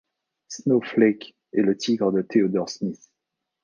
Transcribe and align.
Snowflake 0.49 1.37
est 1.53 1.61
le 1.61 1.77
tigre 1.77 2.11
de 2.11 2.23
Théodore 2.23 2.69
Smith. 2.71 3.11